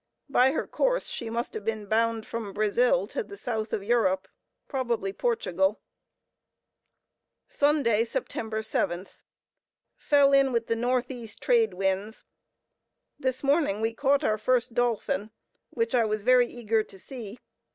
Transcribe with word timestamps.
By 0.29 0.51
her 0.53 0.65
course, 0.65 1.09
she 1.09 1.29
must 1.29 1.53
have 1.53 1.63
been 1.63 1.85
bound 1.85 2.25
from 2.25 2.53
Brazil 2.53 3.05
to 3.05 3.21
the 3.23 3.37
south 3.37 3.71
of 3.71 3.83
Europe, 3.83 4.27
probably 4.67 5.13
Portugal. 5.13 5.79
Sunday, 7.47 8.01
Sept. 8.03 8.29
7th. 8.31 9.21
Fell 9.97 10.33
in 10.33 10.51
with 10.51 10.65
the 10.65 10.75
northeast 10.75 11.43
trade 11.43 11.75
winds. 11.75 12.23
This 13.19 13.43
morning 13.43 13.79
we 13.79 13.93
caught 13.93 14.23
our 14.23 14.39
first 14.39 14.73
dolphin, 14.73 15.29
which 15.69 15.93
I 15.93 16.05
was 16.05 16.23
very 16.23 16.47
eager 16.47 16.81
to 16.81 16.97
see. 16.97 17.37